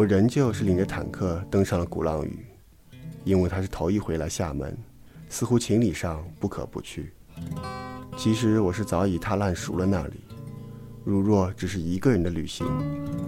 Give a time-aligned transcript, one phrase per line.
[0.00, 2.46] 我仍旧是领着坦克登上了鼓浪屿，
[3.22, 4.74] 因为他是头一回来厦门，
[5.28, 7.12] 似乎情理上不可不去。
[8.16, 10.24] 其实我是早已踏烂熟了那里，
[11.04, 12.66] 如若只是一个人的旅行，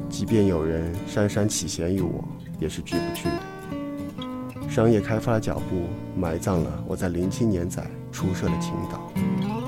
[0.08, 2.26] 即便有人姗姗起嫌于我，
[2.58, 4.70] 也是拒不去的。
[4.70, 9.61] 商业开发的脚步埋葬了我在零七年载出设的青岛。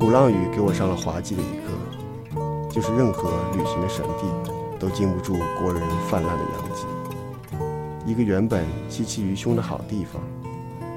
[0.00, 2.40] 鼓浪屿给我上了滑稽的一课，
[2.70, 4.24] 就是任何旅行的神地，
[4.78, 6.86] 都经不住国人泛滥的洋气。
[8.06, 10.22] 一个原本栖息于胸的好地方，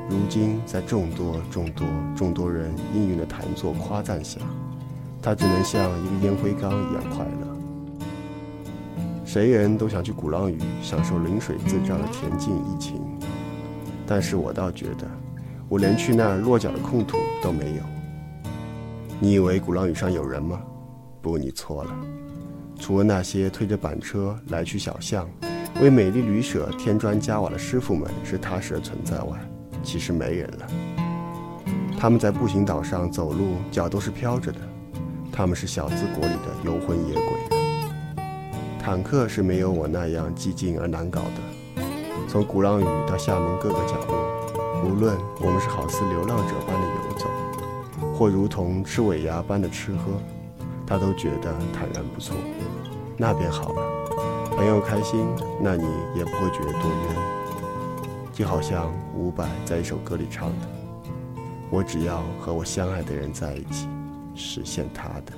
[0.10, 1.86] 如今在众多众多
[2.16, 4.40] 众多人应允的谈作夸赞下，
[5.22, 7.48] 它只能像一个烟灰缸一样快乐。
[9.26, 13.02] 谁人都想去鼓浪屿享受临水自照的恬静怡情，
[14.08, 15.06] 但是我倒觉得，
[15.68, 17.84] 我连去那儿落脚的空土都没有。
[19.24, 20.62] 你以为鼓浪屿上有人吗？
[21.22, 21.96] 不，你错了。
[22.78, 25.26] 除了那些推着板车来去小巷，
[25.82, 29.40] 为美丽旅舍添砖加瓦的师傅们是踏实的存在外，
[29.82, 30.68] 其实没人了。
[31.98, 34.60] 他们在步行岛上走路，脚都是飘着的。
[35.32, 37.24] 他们是小资国里的游魂野鬼。
[38.78, 41.84] 坦克是没有我那样寂静而难搞的。
[42.28, 47.30] 从鼓浪屿到厦门各个角落，无论我们是好似流浪者般的游走。
[48.14, 50.22] 或如同吃尾牙般的吃喝，
[50.86, 52.36] 他都觉得坦然不错。
[53.18, 53.82] 那便好了，
[54.56, 55.28] 朋友开心，
[55.62, 57.16] 那你也不会觉得多冤。
[58.32, 60.68] 就好像伍佰在一首歌里唱的
[61.70, 63.88] ：“我只要和我相爱的人在一起，
[64.34, 65.34] 实现他的。”